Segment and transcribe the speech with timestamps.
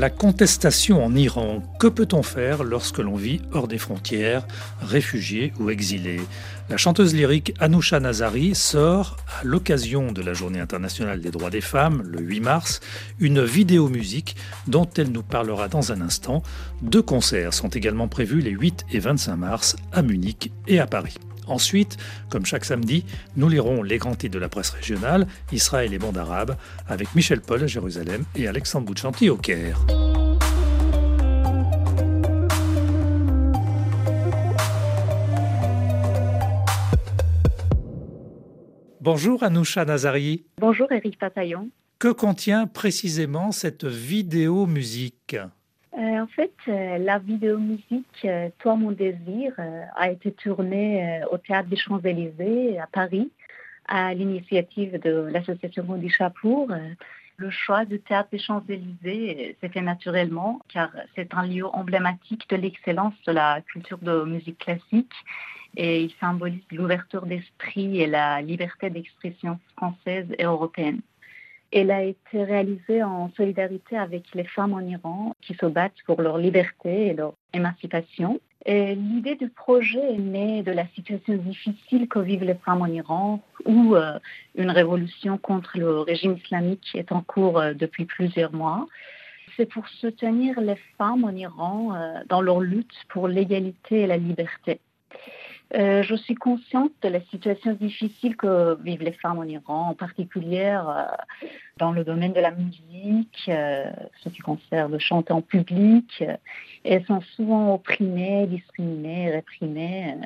[0.00, 4.46] La contestation en Iran, que peut-on faire lorsque l'on vit hors des frontières,
[4.80, 6.22] réfugié ou exilé
[6.70, 11.60] La chanteuse lyrique Anoucha Nazari sort, à l'occasion de la Journée internationale des droits des
[11.60, 12.80] femmes, le 8 mars,
[13.18, 14.36] une vidéo musique
[14.68, 16.42] dont elle nous parlera dans un instant.
[16.80, 21.18] Deux concerts sont également prévus les 8 et 25 mars à Munich et à Paris.
[21.46, 21.96] Ensuite,
[22.28, 23.04] comme chaque samedi,
[23.36, 27.40] nous lirons les grands titres de la presse régionale, Israël et monde arabe, avec Michel
[27.40, 29.80] Paul à Jérusalem et Alexandre Bouchanti au Caire.
[39.00, 40.44] Bonjour Anoucha Nazari.
[40.58, 41.70] Bonjour Eric Pataillon.
[41.98, 45.36] Que contient précisément cette vidéo musique?
[45.98, 49.54] Euh, en fait, euh, la vidéo musique euh, Toi mon désir
[49.96, 53.30] a été tournée au théâtre des Champs-Élysées à Paris
[53.86, 56.70] à l'initiative de l'association Mondi Chapour.
[57.38, 62.56] Le choix du théâtre des Champs-Élysées s'est fait naturellement car c'est un lieu emblématique de
[62.56, 65.14] l'excellence de la culture de musique classique
[65.76, 71.00] et il symbolise l'ouverture d'esprit et la liberté d'expression française et européenne.
[71.72, 76.20] Elle a été réalisée en solidarité avec les femmes en Iran qui se battent pour
[76.20, 78.40] leur liberté et leur émancipation.
[78.66, 83.42] L'idée du projet est née de la situation difficile que vivent les femmes en Iran,
[83.64, 84.18] où euh,
[84.54, 88.86] une révolution contre le régime islamique est en cours euh, depuis plusieurs mois.
[89.56, 94.18] C'est pour soutenir les femmes en Iran euh, dans leur lutte pour l'égalité et la
[94.18, 94.80] liberté.
[95.74, 99.94] Euh, je suis consciente de la situation difficile que vivent les femmes en Iran, en
[99.94, 101.04] particulier euh,
[101.76, 103.84] dans le domaine de la musique, euh,
[104.22, 106.24] ce qui concerne chanter en public.
[106.84, 110.16] elles sont souvent opprimées, discriminées, réprimées,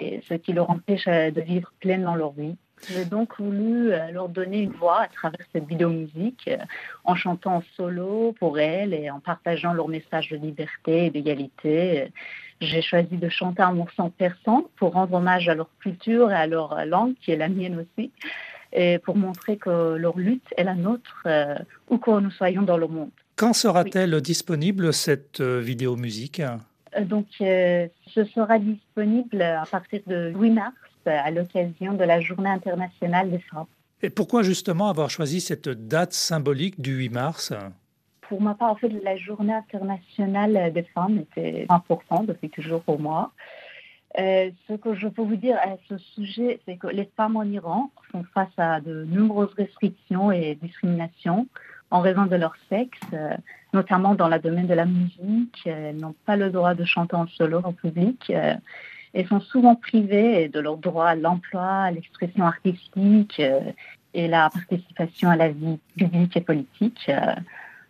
[0.00, 2.56] ce qui leur empêche de vivre pleinement leur vie.
[2.88, 6.50] J'ai donc voulu leur donner une voix à travers cette vidéo musique,
[7.04, 12.12] en chantant en solo pour elles et en partageant leur message de liberté et d'égalité.
[12.60, 16.46] J'ai choisi de chanter un morceau persan pour rendre hommage à leur culture et à
[16.46, 18.10] leur langue, qui est la mienne aussi,
[18.72, 21.56] et pour montrer que leur lutte est la nôtre, euh,
[21.88, 23.10] où que nous soyons dans le monde.
[23.36, 26.40] Quand sera-t-elle disponible, cette euh, vidéo musique?
[26.40, 30.74] Euh, Donc, ce sera disponible à partir de 8 mars,
[31.06, 33.66] à l'occasion de la Journée internationale des femmes.
[34.02, 37.52] Et pourquoi justement avoir choisi cette date symbolique du 8 mars?
[38.22, 43.00] Pour ma part, en fait, la journée internationale des femmes était importante depuis toujours pour
[43.00, 43.32] moi.
[44.18, 47.44] Euh, ce que je peux vous dire à ce sujet, c'est que les femmes en
[47.44, 51.46] Iran font face à de nombreuses restrictions et discriminations
[51.90, 53.36] en raison de leur sexe, euh,
[53.72, 55.66] notamment dans le domaine de la musique.
[55.66, 58.30] Elles n'ont pas le droit de chanter en solo en public.
[58.30, 58.54] Euh,
[59.16, 63.40] elles sont souvent privées de leur droit à l'emploi, à l'expression artistique
[64.12, 67.10] et la participation à la vie publique et politique.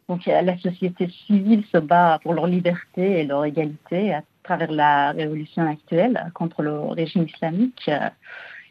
[0.09, 5.11] Donc la société civile se bat pour leur liberté et leur égalité à travers la
[5.11, 7.91] révolution actuelle contre le régime islamique.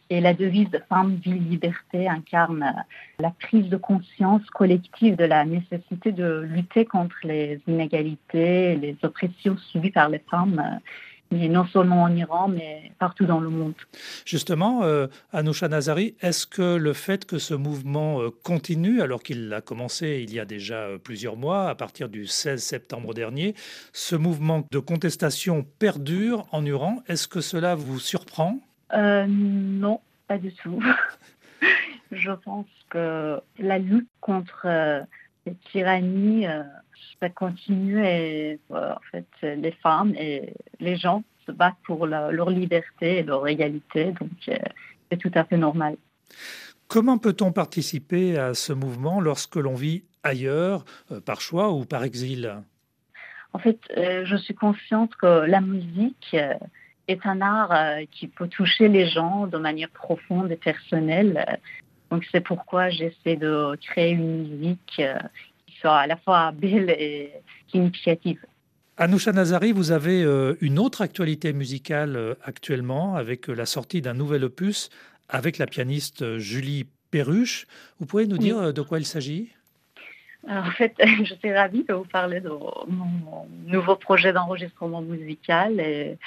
[0.10, 2.86] Et la devise de Femme, Vie, Liberté incarne
[3.20, 9.58] la prise de conscience collective de la nécessité de lutter contre les inégalités, les oppressions
[9.58, 10.80] subies par les femmes
[11.50, 13.74] non seulement en Iran, mais partout dans le monde.
[14.26, 19.54] Justement, euh, Anoucha Nazari, est-ce que le fait que ce mouvement euh, continue, alors qu'il
[19.54, 23.56] a commencé il y a déjà euh, plusieurs mois, à partir du 16 septembre dernier,
[23.94, 28.60] ce mouvement de contestation perdure en Iran, est-ce que cela vous surprend?
[28.94, 30.82] Non, pas du tout.
[32.12, 34.68] Je pense que la lutte contre
[35.46, 36.46] cette tyrannie
[37.20, 42.50] ça continue et euh, en fait, les femmes et les gens se battent pour leur
[42.50, 44.58] liberté et leur égalité, donc euh,
[45.10, 45.96] c'est tout à fait normal.
[46.88, 52.04] Comment peut-on participer à ce mouvement lorsque l'on vit ailleurs, euh, par choix ou par
[52.04, 52.56] exil?
[53.54, 56.36] En fait, je suis consciente que la musique
[57.08, 61.58] est un art qui peut toucher les gens de manière profonde et personnelle.
[62.12, 65.02] Donc c'est pourquoi j'essaie de créer une musique
[65.80, 67.32] soit à la fois belle et
[67.70, 68.40] significative.
[68.98, 74.02] Anoucha Nazari, vous avez euh, une autre actualité musicale euh, actuellement avec euh, la sortie
[74.02, 74.90] d'un nouvel opus
[75.28, 77.68] avec la pianiste Julie Perruche.
[78.00, 79.50] Vous pouvez nous dire de quoi il s'agit?
[80.48, 80.94] En fait,
[81.24, 85.80] je suis ravie de vous parler de mon nouveau projet d'enregistrement musical.
[85.80, 86.18] Et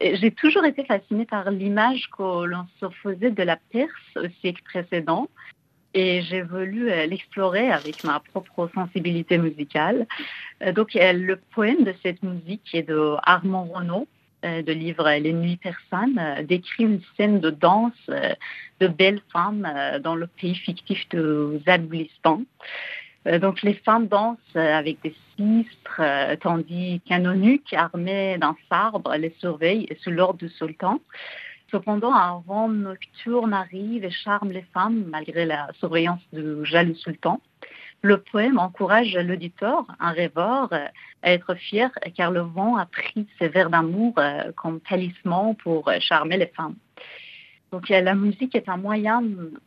[0.00, 4.62] J'ai toujours été fascinée par l'image que l'on se faisait de la Perse au siècle
[4.64, 5.28] précédent
[5.94, 10.06] et j'ai voulu euh, l'explorer avec ma propre sensibilité musicale.
[10.62, 14.08] Euh, donc le poème de cette musique est de Armand Renaud,
[14.44, 18.10] euh, de livre Les Nuits persanes, décrit une scène de danse
[18.80, 19.68] de belles femmes
[20.02, 22.42] dans le pays fictif de Zadoulistan.
[23.24, 26.02] Donc les femmes dansent avec des sistres,
[26.40, 31.00] tandis qu'un eunuque armé d'un sabre les surveille sous l'ordre du sultan.
[31.72, 37.40] Cependant, un vent nocturne arrive et charme les femmes malgré la surveillance du jaloux sultan.
[38.02, 40.70] Le poème encourage l'auditeur, un rêveur,
[41.22, 45.90] à être fier car le vent a pris ses vers d'amour euh, comme talisman pour
[46.00, 46.74] charmer les femmes.
[47.88, 49.22] La musique est un moyen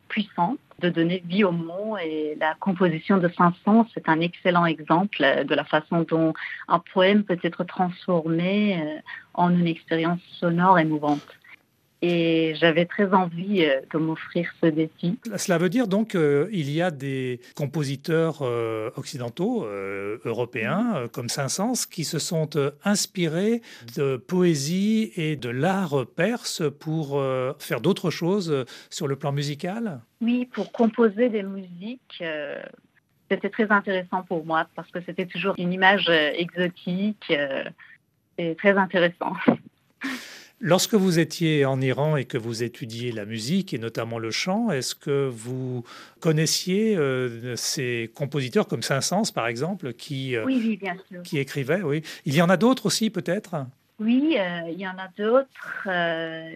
[0.08, 5.18] puissant de donner vie au mot et la composition de Saint-Saëns c'est un excellent exemple
[5.44, 6.32] de la façon dont
[6.68, 9.00] un poème peut être transformé euh,
[9.34, 11.26] en une expérience sonore émouvante
[12.02, 15.18] et j'avais très envie euh, de m'offrir ce défi.
[15.36, 19.66] Cela veut dire donc qu'il euh, y a des compositeurs euh, occidentaux,
[20.24, 22.50] européens, comme Saint-Saëns, qui se sont
[22.84, 23.62] inspirés
[23.96, 27.22] de poésie et de l'art perse pour
[27.58, 30.00] faire d'autres choses sur le plan musical?
[30.20, 32.22] Oui, pour composer des musiques.
[33.30, 37.32] c'était très intéressant pour moi parce que c'était toujours une image exotique
[38.38, 39.32] et très intéressant.
[40.60, 44.70] Lorsque vous étiez en Iran et que vous étudiez la musique et notamment le chant,
[44.70, 45.84] est-ce que vous
[46.20, 51.22] connaissiez euh, ces compositeurs comme Saint-Saëns par exemple qui, euh, oui, bien sûr.
[51.22, 52.02] qui écrivaient oui.
[52.24, 53.66] Il y en a d'autres aussi peut-être?
[53.98, 55.88] Oui, euh, il y en a d'autres.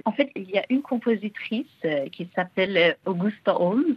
[0.07, 1.67] en fait, il y a une compositrice
[2.11, 3.97] qui s'appelle Augusta Holmes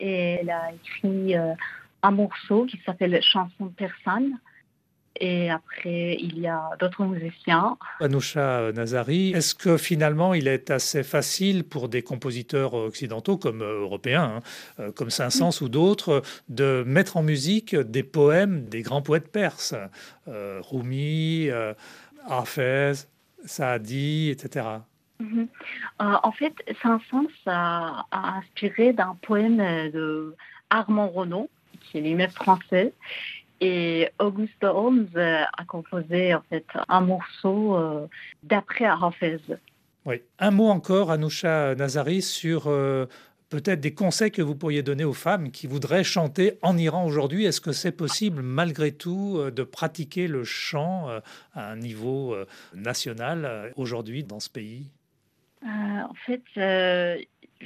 [0.00, 4.38] et elle a écrit un morceau qui s'appelle Chanson persane
[5.20, 7.76] et après, il y a d'autres musiciens.
[8.00, 13.80] Anoucha Nazari, est-ce que finalement il est assez facile pour des compositeurs occidentaux comme euh,
[13.82, 14.40] européens, hein,
[14.80, 19.74] euh, comme Saint-Saëns ou d'autres, de mettre en musique des poèmes des grands poètes perses,
[20.28, 21.48] euh, Rumi,
[22.28, 22.92] Hafez,
[23.44, 24.66] Saadi, etc.
[25.18, 25.48] Mhm.
[25.98, 26.52] en fait,
[26.82, 29.56] Saint-Saëns a, a, inspiré d'un poème
[29.90, 30.34] de
[30.68, 31.48] Armand Renaud,
[31.80, 32.92] qui est lui-même français,
[33.60, 38.06] et Auguste Holmes euh, a composé en fait un morceau euh,
[38.42, 39.40] d'après Hafez.
[40.04, 40.22] Oui.
[40.38, 43.06] Un mot encore, Anoucha Nazari, sur euh,
[43.48, 47.44] peut-être des conseils que vous pourriez donner aux femmes qui voudraient chanter en Iran aujourd'hui.
[47.44, 51.08] Est-ce que c'est possible, malgré tout, de pratiquer le chant
[51.54, 52.36] à un niveau
[52.74, 54.90] national aujourd'hui dans ce pays?
[55.64, 56.42] En fait,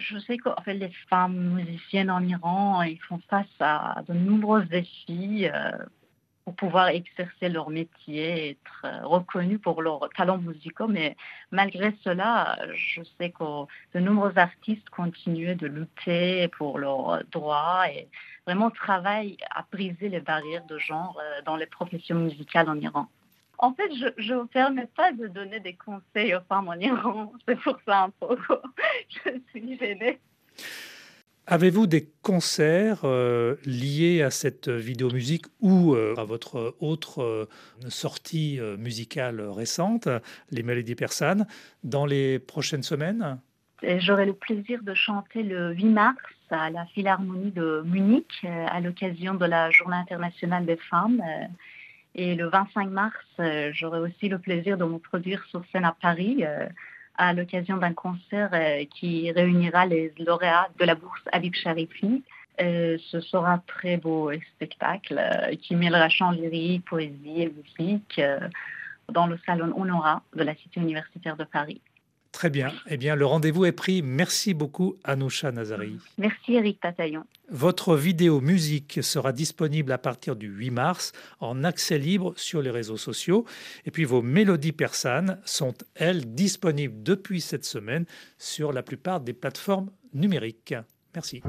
[0.01, 5.47] je sais que fait, les femmes musiciennes en Iran, font face à de nombreux défis
[5.47, 5.73] euh,
[6.45, 10.89] pour pouvoir exercer leur métier, être euh, reconnus pour leurs talents musicaux.
[10.89, 11.17] Mais
[11.51, 18.09] malgré cela, je sais que de nombreux artistes continuent de lutter pour leurs droits et
[18.47, 23.09] vraiment travaillent à briser les barrières de genre euh, dans les professions musicales en Iran.
[23.63, 27.31] En fait, je ne me permets pas de donner des conseils aux femmes en Iran.
[27.47, 28.55] C'est pour ça un peu que
[29.25, 30.19] je suis gênée.
[31.47, 37.49] Avez-vous des concerts euh, liés à cette vidéo musique ou euh, à votre autre euh,
[37.89, 40.09] sortie musicale récente,
[40.51, 41.47] Les Mélodies persanes,
[41.85, 43.41] dans les prochaines semaines?
[43.83, 49.35] J'aurai le plaisir de chanter le 8 mars à la Philharmonie de Munich à l'occasion
[49.35, 51.23] de la Journée internationale des femmes.
[52.15, 55.95] Et le 25 mars, euh, j'aurai aussi le plaisir de me produire sur scène à
[56.01, 56.67] Paris euh,
[57.17, 62.25] à l'occasion d'un concert euh, qui réunira les lauréats de la bourse Habib Sharifi.
[62.59, 65.21] ce sera un très beau spectacle
[65.63, 68.21] qui mêlera chant lyrique, poésie et musique
[69.09, 71.81] dans le salon Honora de la Cité universitaire de Paris.
[72.41, 72.73] Très bien.
[72.89, 74.01] Eh bien, le rendez-vous est pris.
[74.01, 75.99] Merci beaucoup, Anoucha Nazari.
[76.17, 77.25] Merci, Eric Tataillon.
[77.51, 82.71] Votre vidéo musique sera disponible à partir du 8 mars en accès libre sur les
[82.71, 83.45] réseaux sociaux.
[83.85, 88.07] Et puis, vos mélodies persanes sont, elles, disponibles depuis cette semaine
[88.39, 90.75] sur la plupart des plateformes numériques.
[91.15, 91.43] Merci.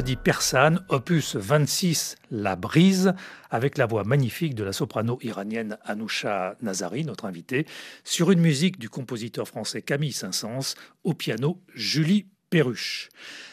[0.00, 3.12] Mélodie persane, opus 26, La Brise,
[3.50, 7.66] avec la voix magnifique de la soprano iranienne Anousha Nazari, notre invitée,
[8.02, 13.08] sur une musique du compositeur français Camille Saint-Saëns, au piano Julie Perruche.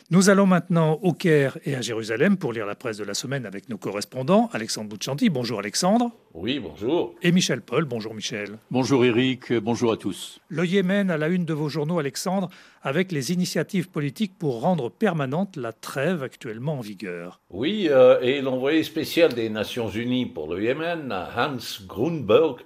[0.10, 3.46] Nous allons maintenant au Caire et à Jérusalem pour lire la presse de la semaine
[3.46, 4.50] avec nos correspondants.
[4.54, 6.12] Alexandre Bouchanti, bonjour Alexandre.
[6.34, 7.14] Oui, bonjour.
[7.22, 8.58] Et Michel Paul, bonjour Michel.
[8.72, 10.40] Bonjour Eric, bonjour à tous.
[10.48, 12.50] Le Yémen à la une de vos journaux, Alexandre,
[12.82, 17.42] avec les initiatives politiques pour rendre permanente la trêve actuellement en vigueur.
[17.50, 22.62] Oui, euh, et l'envoyé spécial des Nations Unies pour le Yémen, Hans Grunberg,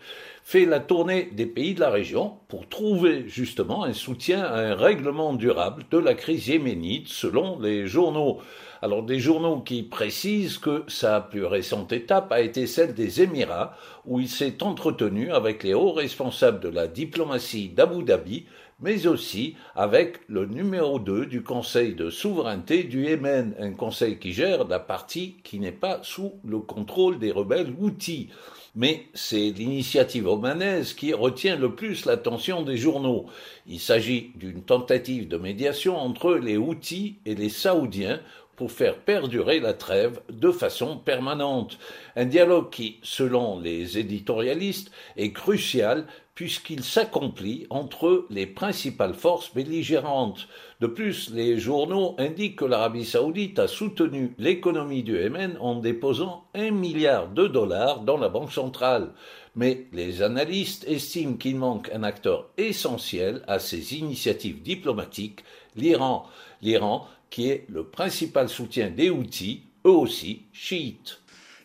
[0.51, 4.75] fait la tournée des pays de la région pour trouver justement un soutien à un
[4.75, 8.39] règlement durable de la crise yéménite selon les journaux.
[8.83, 13.77] Alors des journaux qui précisent que sa plus récente étape a été celle des Émirats
[14.07, 18.45] où il s'est entretenu avec les hauts responsables de la diplomatie d'Abu Dhabi
[18.79, 24.33] mais aussi avec le numéro 2 du Conseil de souveraineté du Yémen, un conseil qui
[24.33, 28.29] gère la partie qui n'est pas sous le contrôle des rebelles Houthis
[28.73, 33.25] mais c'est l'initiative omanaise qui retient le plus l'attention des journaux.
[33.67, 38.21] Il s'agit d'une tentative de médiation entre les Houthis et les Saoudiens
[38.55, 41.77] pour faire perdurer la trêve de façon permanente.
[42.15, 46.05] Un dialogue qui, selon les éditorialistes, est crucial
[46.35, 50.47] puisqu'il s'accomplit entre les principales forces belligérantes.
[50.79, 56.45] De plus, les journaux indiquent que l'Arabie saoudite a soutenu l'économie du Yémen en déposant
[56.55, 59.11] un milliard de dollars dans la Banque centrale.
[59.55, 65.43] Mais les analystes estiment qu'il manque un acteur essentiel à ces initiatives diplomatiques,
[65.75, 66.25] l'Iran.
[66.61, 71.21] L'Iran, qui est le principal soutien des Houthis, eux aussi chiites.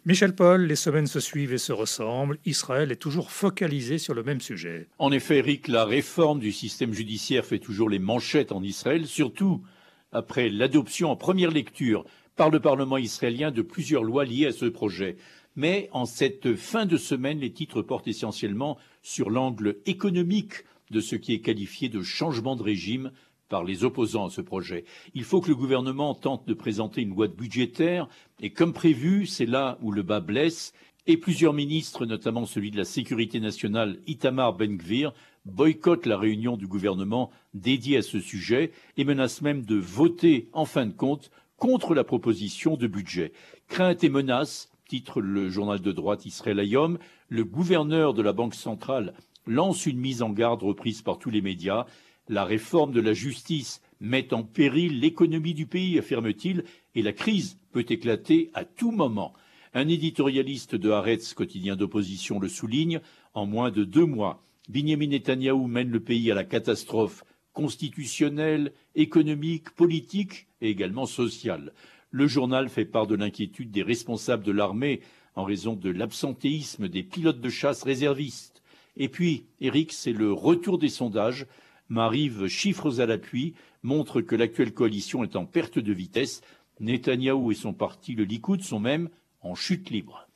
[0.07, 2.39] Michel Paul, les semaines se suivent et se ressemblent.
[2.47, 4.87] Israël est toujours focalisé sur le même sujet.
[4.99, 9.65] En effet, Eric, la réforme du système judiciaire fait toujours les manchettes en Israël, surtout
[10.13, 12.05] après l'adoption en première lecture
[12.37, 15.17] par le Parlement israélien de plusieurs lois liées à ce projet.
[15.57, 21.17] Mais en cette fin de semaine, les titres portent essentiellement sur l'angle économique de ce
[21.17, 23.11] qui est qualifié de changement de régime
[23.49, 24.85] par les opposants à ce projet.
[25.15, 28.09] Il faut que le gouvernement tente de présenter une loi budgétaire,
[28.41, 30.73] et comme prévu, c'est là où le bas blesse,
[31.07, 35.13] et plusieurs ministres, notamment celui de la Sécurité nationale, Itamar Ben-Gvir,
[35.45, 40.65] boycottent la réunion du gouvernement dédiée à ce sujet et menacent même de voter, en
[40.65, 43.33] fin de compte, contre la proposition de budget.
[43.69, 46.99] Crainte et menaces, titre le journal de droite Israël Ayom,
[47.29, 49.15] le gouverneur de la Banque centrale
[49.47, 51.87] lance une mise en garde reprise par tous les médias
[52.29, 56.65] la réforme de la justice met en péril l'économie du pays, affirme-t-il,
[56.95, 59.33] et la crise peut éclater à tout moment.
[59.75, 63.01] Un éditorialiste de Haaretz, quotidien d'opposition, le souligne.
[63.35, 69.71] En moins de deux mois, Binyamin Netanyahou mène le pays à la catastrophe constitutionnelle, économique,
[69.71, 71.73] politique et également sociale.
[72.11, 75.01] Le journal fait part de l'inquiétude des responsables de l'armée
[75.35, 78.63] en raison de l'absentéisme des pilotes de chasse réservistes.
[78.97, 81.47] Et puis, Eric, c'est le retour des sondages
[81.89, 86.41] m'arrive chiffres à l'appui, montrent que l'actuelle coalition est en perte de vitesse.
[86.81, 89.09] Netanyahou et son parti, le Likoud, sont même
[89.41, 90.29] en chute libre.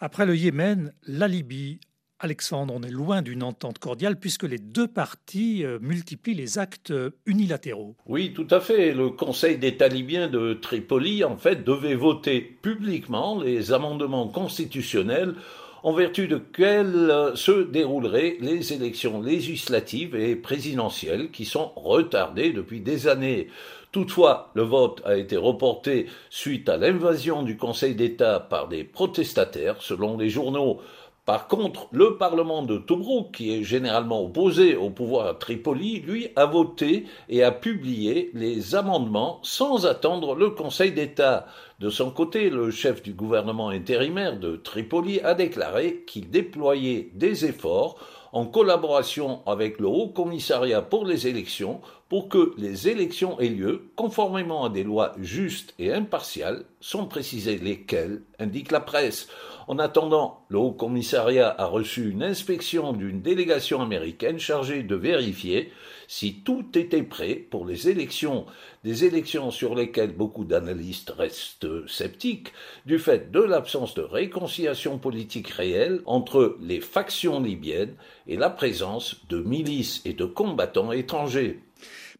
[0.00, 1.80] Après le Yémen, la Libye,
[2.18, 6.92] Alexandre, on est loin d'une entente cordiale puisque les deux parties euh, multiplient les actes
[7.24, 7.96] unilatéraux.
[8.06, 8.92] Oui, tout à fait.
[8.92, 15.34] Le Conseil d'État libyen de Tripoli, en fait, devait voter publiquement les amendements constitutionnels
[15.82, 22.52] en vertu de quels euh, se dérouleraient les élections législatives et présidentielles qui sont retardées
[22.52, 23.48] depuis des années.
[23.92, 29.82] Toutefois, le vote a été reporté suite à l'invasion du Conseil d'État par des protestataires,
[29.82, 30.80] selon les journaux.
[31.26, 36.28] Par contre, le Parlement de Tobruk, qui est généralement opposé au pouvoir à Tripoli, lui
[36.34, 41.46] a voté et a publié les amendements sans attendre le Conseil d'État.
[41.78, 47.44] De son côté, le chef du gouvernement intérimaire de Tripoli a déclaré qu'il déployait des
[47.44, 47.98] efforts
[48.32, 51.80] en collaboration avec le Haut Commissariat pour les élections
[52.10, 57.56] pour que les élections aient lieu conformément à des lois justes et impartiales, sans préciser
[57.56, 59.28] lesquelles, indique la presse.
[59.68, 65.70] En attendant, le Haut Commissariat a reçu une inspection d'une délégation américaine chargée de vérifier
[66.08, 68.44] si tout était prêt pour les élections,
[68.82, 72.52] des élections sur lesquelles beaucoup d'analystes restent sceptiques
[72.86, 77.94] du fait de l'absence de réconciliation politique réelle entre les factions libyennes
[78.26, 81.60] et la présence de milices et de combattants étrangers.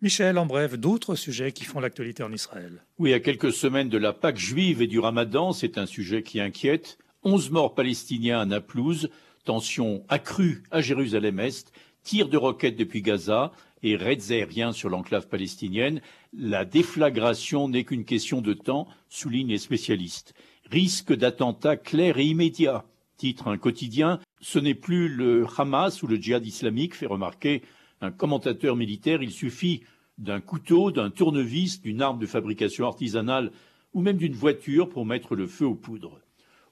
[0.02, 2.82] Michel, en bref, d'autres sujets qui font l'actualité en Israël.
[2.98, 6.40] Oui, à quelques semaines de la Pâque juive et du Ramadan, c'est un sujet qui
[6.40, 6.96] inquiète.
[7.22, 9.10] 11 morts palestiniens à Naplouse,
[9.44, 13.52] tension accrue à Jérusalem-Est, tirs de roquettes depuis Gaza,
[13.82, 16.00] et raids aériens sur l'enclave palestinienne.
[16.32, 20.32] La déflagration n'est qu'une question de temps, soulignent les spécialistes.
[20.70, 22.86] Risque d'attentat clair et immédiat,
[23.18, 24.18] titre un quotidien.
[24.40, 27.60] Ce n'est plus le Hamas ou le djihad islamique, fait remarquer
[28.00, 29.22] un commentateur militaire.
[29.22, 29.82] Il suffit
[30.18, 33.50] d'un couteau, d'un tournevis, d'une arme de fabrication artisanale
[33.92, 36.20] ou même d'une voiture pour mettre le feu aux poudres.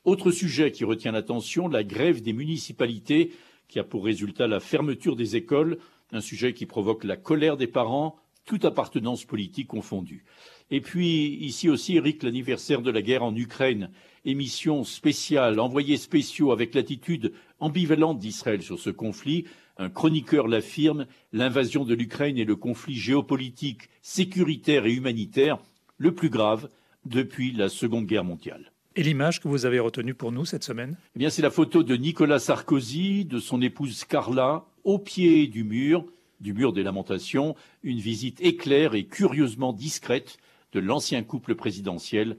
[0.04, 3.32] Autre sujet qui retient l'attention, la grève des municipalités
[3.68, 5.78] qui a pour résultat la fermeture des écoles,
[6.12, 8.16] un sujet qui provoque la colère des parents,
[8.46, 10.24] toute appartenance politique confondue.
[10.70, 13.90] Et puis ici aussi, Eric, l'anniversaire de la guerre en Ukraine,
[14.24, 19.44] émission spéciale, envoyés spéciaux avec l'attitude ambivalente d'Israël sur ce conflit.
[19.80, 25.58] Un chroniqueur l'affirme, l'invasion de l'Ukraine est le conflit géopolitique, sécuritaire et humanitaire
[25.98, 26.68] le plus grave
[27.04, 28.72] depuis la Seconde Guerre mondiale.
[28.96, 30.96] Et l'image que vous avez retenue pour nous cette semaine?
[31.14, 35.62] Eh bien, c'est la photo de Nicolas Sarkozy, de son épouse Carla, au pied du
[35.62, 36.04] mur,
[36.40, 40.38] du mur des lamentations, une visite éclair et curieusement discrète
[40.72, 42.36] de l'ancien couple présidentiel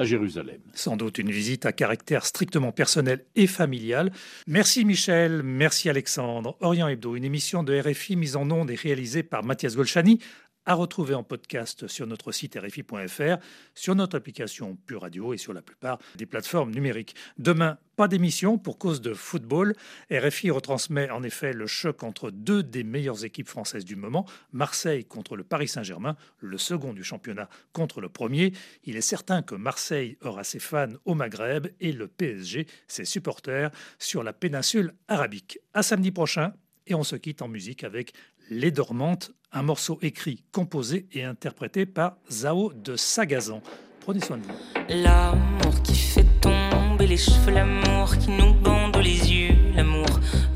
[0.00, 0.60] Jérusalem.
[0.74, 4.10] Sans doute une visite à caractère strictement personnel et familial.
[4.46, 6.56] Merci Michel, merci Alexandre.
[6.60, 10.18] Orient Hebdo, une émission de RFI mise en onde et réalisée par Mathias Golchani
[10.66, 13.38] à retrouver en podcast sur notre site RFI.fr,
[13.74, 17.14] sur notre application Pure Radio et sur la plupart des plateformes numériques.
[17.38, 19.74] Demain, pas d'émission pour cause de football.
[20.10, 25.04] RFI retransmet en effet le choc entre deux des meilleures équipes françaises du moment, Marseille
[25.04, 28.52] contre le Paris Saint-Germain, le second du championnat contre le premier.
[28.84, 33.70] Il est certain que Marseille aura ses fans au Maghreb et le PSG ses supporters
[33.98, 35.58] sur la péninsule arabique.
[35.74, 36.52] À samedi prochain
[36.86, 38.12] et on se quitte en musique avec
[38.54, 43.62] Les Dormantes, un morceau écrit, composé et interprété par Zao de Sagazan.
[44.00, 44.52] Prenez soin de vous.
[44.90, 50.04] L'amour qui fait tomber les cheveux, l'amour qui nous bande les yeux, l'amour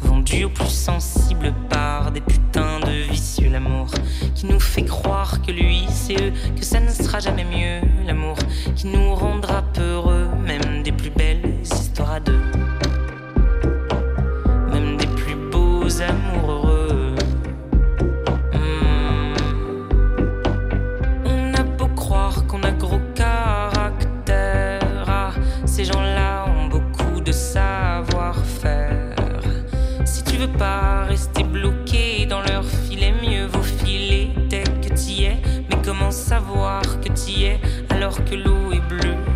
[0.00, 3.88] vendu au plus sensible par des putains de vicieux, l'amour
[4.34, 8.36] qui nous fait croire que lui c'est eux, que ça ne sera jamais mieux, l'amour
[8.74, 12.42] qui nous rendra peureux, même des plus belles histoires à deux.
[38.06, 39.35] Alors que l'eau est bleue